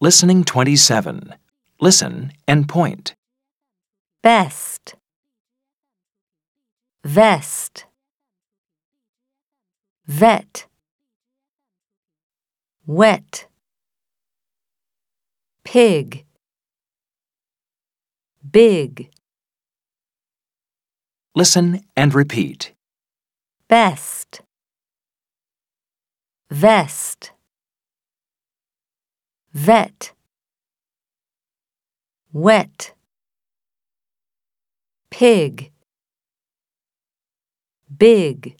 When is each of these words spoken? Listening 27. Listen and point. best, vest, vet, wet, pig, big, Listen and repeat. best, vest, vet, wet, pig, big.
Listening 0.00 0.44
27. 0.44 1.34
Listen 1.80 2.32
and 2.46 2.68
point. 2.68 3.14
best, 4.22 4.94
vest, 7.04 7.84
vet, 10.06 10.66
wet, 12.86 13.46
pig, 15.64 16.24
big, 18.48 19.10
Listen 21.34 21.80
and 21.96 22.14
repeat. 22.14 22.72
best, 23.68 24.42
vest, 26.50 27.32
vet, 29.66 30.14
wet, 32.32 32.94
pig, 35.10 35.72
big. 37.88 38.56